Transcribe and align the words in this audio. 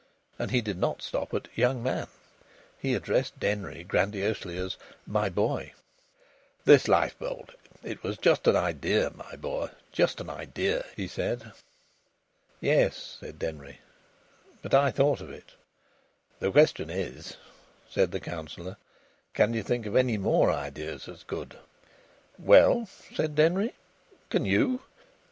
And 0.39 0.49
he 0.49 0.61
did 0.61 0.79
not 0.79 1.03
stop 1.03 1.31
at 1.31 1.47
"young 1.53 1.83
man." 1.83 2.07
He 2.79 2.95
addressed 2.95 3.39
Denry 3.39 3.83
grandiosely 3.83 4.57
as 4.57 4.75
"my 5.05 5.29
boy." 5.29 5.73
"This 6.65 6.87
lifeboat 6.87 7.53
it 7.83 8.01
was 8.01 8.17
just 8.17 8.47
an 8.47 8.55
idea, 8.55 9.11
my 9.11 9.35
boy, 9.35 9.69
just 9.91 10.19
an 10.19 10.27
idea," 10.27 10.87
he 10.95 11.07
said. 11.07 11.51
"Yes," 12.59 13.17
said 13.19 13.37
Denry, 13.37 13.77
"but 14.63 14.73
I 14.73 14.89
thought 14.89 15.21
of 15.21 15.29
it." 15.29 15.51
"The 16.39 16.51
question 16.51 16.89
is," 16.89 17.37
said 17.87 18.11
the 18.11 18.19
Councillor, 18.19 18.77
"can 19.35 19.53
you 19.53 19.61
think 19.61 19.85
of 19.85 19.95
any 19.95 20.17
more 20.17 20.51
ideas 20.51 21.07
as 21.07 21.21
good?" 21.21 21.59
"Well," 22.39 22.89
said 23.13 23.35
Denry, 23.35 23.75
"can 24.31 24.45
you?" 24.45 24.81